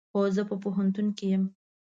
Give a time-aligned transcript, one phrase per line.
[0.15, 1.43] هو، زه په پوهنتون کې یم